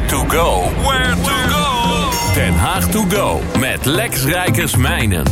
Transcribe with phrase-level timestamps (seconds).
[0.00, 0.70] Where to go.
[0.82, 2.10] Where to go.
[2.34, 5.26] Den Haag to go met Lex Rijkersmijnen.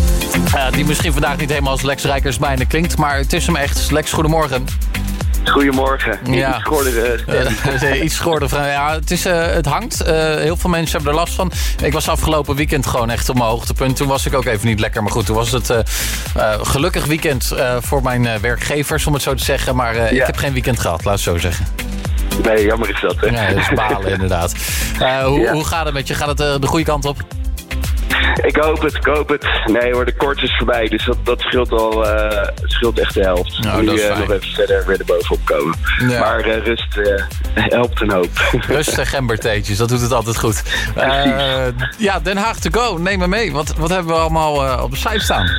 [0.54, 3.90] Uh, die misschien vandaag niet helemaal als Lex Rijkersmijnen klinkt, maar het is hem echt.
[3.90, 4.64] Lex, goedemorgen.
[5.44, 6.18] Goedemorgen.
[6.24, 6.56] Ja.
[6.56, 7.24] Iets schorder
[7.82, 8.48] uh, Iets schorder.
[8.54, 10.02] Ja, het, is, uh, het hangt.
[10.02, 11.52] Uh, heel veel mensen hebben er last van.
[11.82, 13.96] Ik was afgelopen weekend gewoon echt op mijn hoogtepunt.
[13.96, 15.02] Toen was ik ook even niet lekker.
[15.02, 15.72] Maar goed, toen was het
[16.62, 19.76] gelukkig weekend voor mijn werkgevers, om het zo te zeggen.
[19.76, 20.06] Maar ja.
[20.06, 21.87] ik heb geen weekend gehad, laat het zo zeggen.
[22.42, 23.30] Nee, jammer is dat, hè?
[23.30, 24.54] Nee, dat is balen inderdaad.
[25.24, 25.52] hoe, ja.
[25.52, 26.14] hoe gaat het met je?
[26.14, 27.16] Gaat het de goede kant op?
[28.42, 29.46] Ik hoop het, ik hoop het.
[29.64, 33.20] Nee hoor, de kort is voorbij, dus dat, dat scheelt al uh, scheelt echt de
[33.20, 33.58] helft.
[33.58, 35.76] Nou, nu uh, nog even verder weer erbovenop komen.
[36.08, 36.20] Ja.
[36.20, 37.00] Maar uh, rust
[37.54, 38.30] helpt een hoop.
[38.68, 40.62] Rust en gembertheetjes, dat doet het altijd goed.
[41.98, 43.52] ja, Den Haag to go, neem me mee.
[43.52, 45.50] Wat, wat hebben we allemaal op de site staan?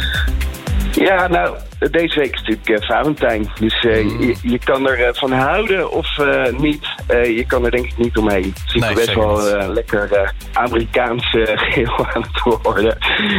[1.00, 1.58] Ja, nou,
[1.92, 3.52] deze week is natuurlijk uh, Valentijn.
[3.60, 4.22] Dus uh, mm.
[4.22, 6.18] je, je, kan er uh, van houden of
[6.58, 6.88] niet.
[7.08, 8.44] je kan er denk ik niet omheen.
[8.44, 11.30] Het ziet nee, er best wel lekker Amerikaans
[11.74, 12.98] geel aan het worden.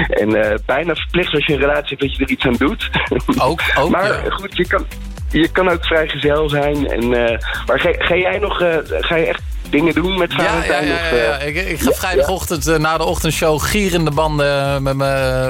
[0.09, 2.91] En bijna verplicht als je een relatie hebt dat je er iets aan doet.
[3.49, 4.87] Ook, ook Maar goed, je kan,
[5.31, 6.87] je kan ook vrijgezel zijn.
[6.87, 7.09] En,
[7.67, 10.87] maar ga, ga, jij nog, ga je echt dingen doen met Valentijn?
[10.87, 11.39] Ja, ja, ja, ja.
[11.39, 14.97] Ik, ik, ga vrijdagochtend na de ochtendshow gierende banden met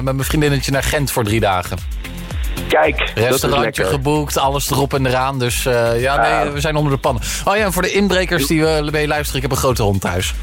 [0.04, 1.78] mijn vriendinnetje naar Gent voor drie dagen.
[2.70, 5.38] Kijk, Restaurantje geboekt, alles erop en eraan.
[5.38, 7.22] Dus uh, ja, nee, we zijn onder de pannen.
[7.44, 10.00] Oh ja, en voor de inbrekers die uh, mee luisteren, ik heb een grote hond
[10.00, 10.34] thuis.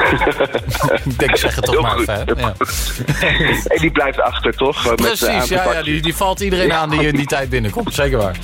[1.04, 2.36] ik denk, zeg het toch maar even.
[2.36, 2.54] Ja.
[3.74, 4.94] En die blijft achter, toch?
[4.94, 7.94] Precies, ja, ja die, die valt iedereen aan die in die tijd binnenkomt.
[7.94, 8.36] Zeker waar.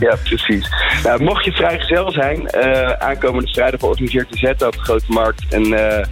[0.00, 0.68] Ja, precies.
[1.04, 5.44] Nou, mocht je vrijgezel zijn, uh, aankomende vrijdag organiseert de Z op de Grote Markt
[5.50, 6.04] een, uh,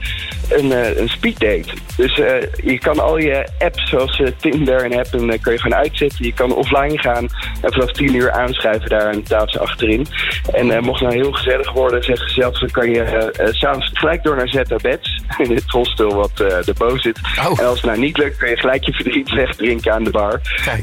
[0.52, 1.68] een, uh, een speeddate.
[1.96, 2.14] Dus
[2.62, 6.24] je kan al je apps zoals Tinder en app, en, kun je gewoon uitzetten.
[6.24, 7.28] Je kan offline gaan
[7.60, 10.06] en vanaf 10 uur aanschrijven daar een tafel achterin.
[10.52, 14.36] En mocht het nou heel gezellig worden, zeg zelf, dan kan je s'avonds gelijk door
[14.36, 15.22] naar Z beds.
[15.38, 17.18] In het hostel wat erboven zit.
[17.38, 17.60] Oh.
[17.60, 20.40] En als het nou niet lukt, kun je gelijk je verdriet wegdrinken aan de bar.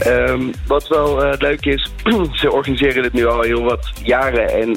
[0.07, 1.91] Um, wat wel leuk is,
[2.41, 4.50] ze organiseren dit nu al heel wat jaren.
[4.50, 4.75] En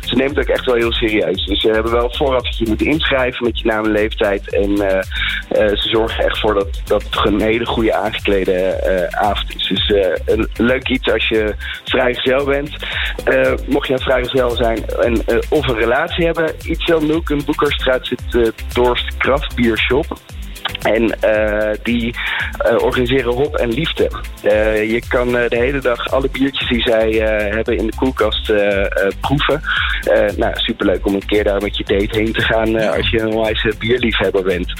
[0.00, 1.44] ze nemen het ook echt wel heel serieus.
[1.44, 4.76] Dus ze hebben wel vooraf dat je moet inschrijven met je naam en En
[5.52, 8.76] ze zorgen echt voor dat, dat het een hele goede aangeklede
[9.10, 9.66] avond is.
[9.68, 9.92] Dus
[10.24, 12.76] een leuk iets als je vrijgezel bent.
[13.66, 18.06] mocht je een vrijgezel zijn en, of een relatie hebben, iets dan ook een Boekerstraat
[18.06, 20.06] zit de Dorst Kraftbiershop.
[20.82, 21.18] En
[21.82, 22.14] die
[22.78, 24.10] organiseren hop en liefde.
[24.88, 27.10] Je kan de hele dag alle biertjes die zij
[27.54, 28.52] hebben in de koelkast
[29.20, 29.62] proeven.
[30.36, 33.40] Nou, superleuk om een keer daar met je date heen te gaan als je een
[33.40, 34.72] wijze bierliefhebber bent.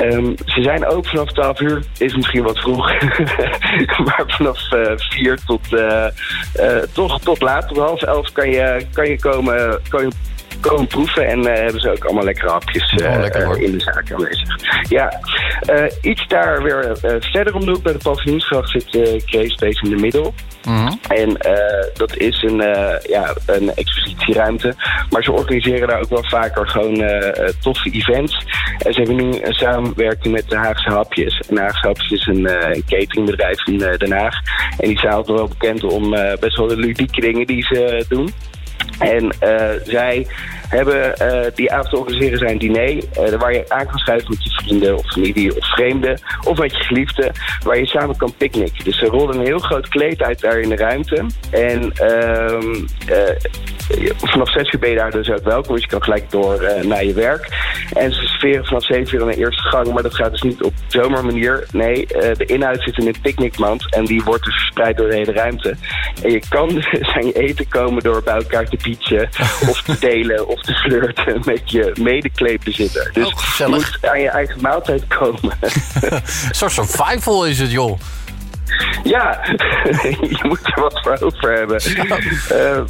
[0.00, 2.92] Um, ze zijn ook vanaf 12 uur, is misschien wat vroeg,
[4.04, 4.58] maar vanaf
[4.96, 5.60] 4 tot,
[6.92, 10.10] toch tot laat, tot half 11 kan je, kan je komen, kan je
[10.62, 11.26] komen proeven.
[11.26, 14.48] En uh, hebben ze ook allemaal lekkere hapjes uh, lekker, in de zaak aanwezig.
[14.88, 15.20] Ja,
[15.70, 19.90] uh, iets daar weer verder om de hoek bij de paviljoensgracht zit uh, Space in
[19.90, 20.34] de middel.
[20.64, 20.98] Mm -hmm.
[21.08, 21.36] En
[21.94, 22.56] dat is een,
[23.08, 24.74] ja, een expositieruimte.
[25.10, 27.04] Maar ze organiseren daar ook wel vaker gewoon
[27.60, 28.46] toffe events.
[28.78, 31.42] En ze hebben nu een samenwerking met de Haagse Hapjes.
[31.48, 34.34] En Haagse Hapjes is een, een cateringbedrijf in Den Haag.
[34.78, 38.32] En die zijn altijd wel bekend om best wel de ludieke dingen die ze doen.
[38.98, 40.26] En uh, zij
[40.68, 42.94] hebben uh, die avond organiseren zijn diner...
[42.94, 43.02] Uh,
[43.38, 46.20] waar je aan kan schuiven met je vrienden of familie of vreemden...
[46.44, 47.32] of met je geliefde,
[47.64, 48.84] waar je samen kan picknicken.
[48.84, 51.26] Dus ze rollen een heel groot kleed uit daar in de ruimte.
[51.50, 53.28] En uh,
[54.22, 55.74] vanaf 6 uur ben je daar dus ook welkom.
[55.74, 57.48] Dus je kan gelijk door naar je werk.
[57.92, 59.92] En ze serveren vanaf 7 uur aan de eerste gang...
[59.92, 61.66] maar dat gaat dus niet op zomermanier.
[61.72, 63.94] Nee, de inhoud zit in een picknickmand...
[63.94, 65.76] en die wordt dus verspreid door de hele ruimte.
[66.22, 69.28] En je kan dus aan je eten komen door bij elkaar te pietsen...
[69.70, 73.10] of te delen of te flirten met je medekleedbezitter.
[73.12, 75.58] Dus je moet aan je eigen maaltijd komen.
[75.60, 76.20] Een
[76.50, 77.98] soort survival is het, joh.
[79.02, 79.40] Ja,
[80.20, 81.80] je moet er wat voor over hebben.
[82.52, 82.80] Uh,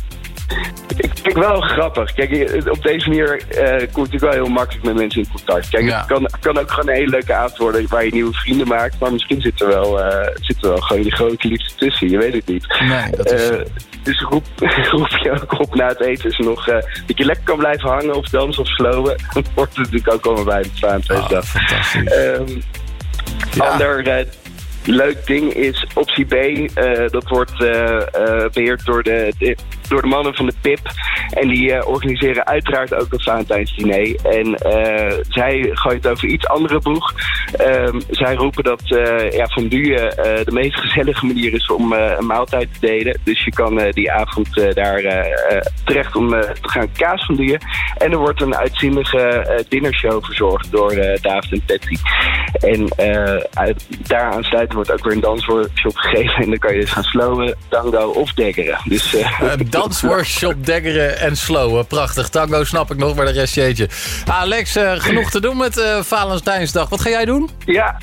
[0.97, 2.13] ik vind wel grappig.
[2.13, 5.69] Kijk, op deze manier uh, kom ik wel heel makkelijk met mensen in contact.
[5.69, 8.69] Kijk, het kan, kan ook gewoon een hele leuke avond worden waar je nieuwe vrienden
[8.69, 8.99] maakt.
[8.99, 12.11] Maar misschien zit er wel, uh, zit er wel gewoon die grote liefde tussen.
[12.11, 12.67] Je weet het niet.
[12.81, 13.51] Nee, dat is...
[13.51, 13.61] Uh,
[14.03, 14.45] dus roep,
[14.91, 18.15] roep je ook op na het eten is nog dat je lekker kan blijven hangen
[18.15, 19.17] of dansen of slowen.
[19.33, 21.33] Dan wordt het natuurlijk ook allemaal bij de Valentijnsdag.
[21.33, 22.13] Oh, fantastisch.
[22.17, 22.63] Um,
[23.55, 23.65] ja.
[23.65, 24.03] Ander
[24.85, 26.35] leuk ding is optie B.
[26.35, 29.57] Uh, dat wordt uh, uh, beheerd door de, de,
[29.89, 30.81] door de mannen van de PIP.
[31.33, 34.17] En die organiseren uiteraard ook een Valentijnsdiner.
[34.23, 34.59] En
[35.29, 37.13] zij gooit over iets andere boeg.
[37.57, 38.83] Ehm, zij roepen dat
[39.31, 39.95] ja, fondue
[40.45, 43.19] de meest gezellige manier is om een maaltijd te delen.
[43.25, 45.27] Dus je kan die avond daar
[45.85, 47.21] terecht om te gaan kaas.
[47.97, 51.97] En er wordt een uitzinnige dinnershow verzorgd door David en Patty.
[52.53, 52.89] En
[54.07, 56.43] daar aansluiten wordt ook weer een dansworkshop gegeven.
[56.43, 58.79] En dan kan je dus gaan slowen, tango of deggeren.
[58.85, 59.17] Dus.
[59.41, 61.87] Een dansworkshop, deggeren en slowen.
[61.87, 62.29] Prachtig.
[62.29, 63.89] Tango snap ik nog, maar de rest jeetje.
[64.27, 66.89] Alex, uh, genoeg te doen met uh, Valentijnsdag.
[66.89, 67.51] Wat ga jij doen?
[67.67, 67.99] Ja,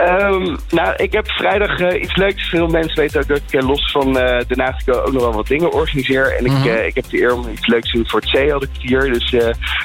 [0.00, 2.48] Um, nou, ik heb vrijdag uh, iets leuks.
[2.48, 5.46] Veel mensen weten ook dat ik uh, los van uh, de ook nog wel wat
[5.46, 6.36] dingen organiseer.
[6.36, 9.12] En ik, mm ik heb de eer om iets leuks te doen voor het CL-kwartier.
[9.12, 9.34] Dus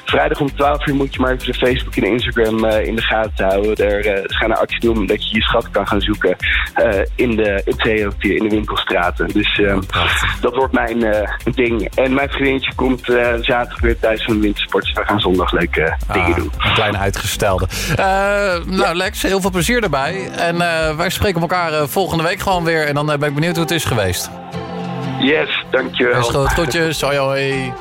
[0.06, 3.46] vrijdag om 12 uur moet je maar even de Facebook en Instagram in de gaten
[3.46, 3.76] houden.
[3.76, 6.36] Daar gaan een actie doen dat je je schat kan gaan zoeken
[7.16, 9.28] in de in in de winkelstraten.
[9.28, 9.82] Dus ehm,
[10.42, 11.92] dat wordt mijn ding.
[11.96, 13.02] En mijn vriendje komt
[13.42, 14.86] zaterdag weer thuis van de wintersport.
[14.86, 16.52] Dus we gaan zondag leuke ah, dingen doen.
[16.58, 17.68] Een kleine uitgestelde.
[18.66, 20.46] nou, Lex, heel veel plezier plezier erbij.
[20.48, 22.88] En uh, wij spreken elkaar uh, volgende week gewoon weer.
[22.88, 24.30] En dan uh, ben ik benieuwd hoe het is geweest.
[25.20, 26.20] Yes, dankjewel.
[26.20, 27.02] Is goed, groetjes.
[27.02, 27.74] Hoi hoi.